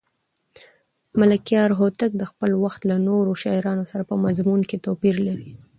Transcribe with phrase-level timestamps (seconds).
[1.19, 5.47] ملکیار هوتک د خپل وخت له نورو شاعرانو سره په مضمون کې توپیر لري.